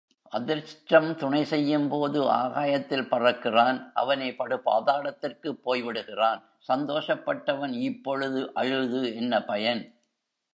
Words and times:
அதிர்ஷ்டம் 0.33 1.15
துணை 1.15 1.43
செய்யும்போது 1.43 2.29
ஆகாயத்தில் 2.31 3.09
பறக்கிறான் 3.09 3.91
அவனே 3.93 4.31
படுபாதாளத்திற்குப் 4.31 5.61
போய் 5.63 5.81
விடுகிறான் 5.81 6.41
சந்தோஷப்பட்டவன் 6.67 7.73
இப்பொழுது 7.81 8.53
அழுது 8.53 9.15
என்ன 9.15 9.43
பயன்? 9.43 9.83